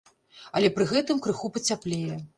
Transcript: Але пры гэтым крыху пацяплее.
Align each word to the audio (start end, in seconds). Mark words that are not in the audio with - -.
Але 0.59 0.71
пры 0.77 0.87
гэтым 0.93 1.23
крыху 1.27 1.53
пацяплее. 1.59 2.21